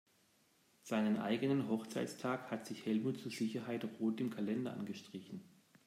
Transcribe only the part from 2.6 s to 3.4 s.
sich Helmut zur